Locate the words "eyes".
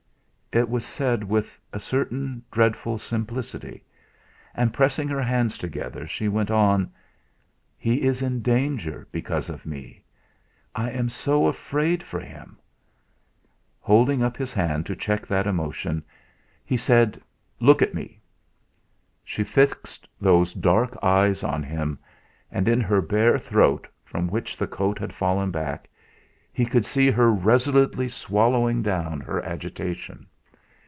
21.01-21.45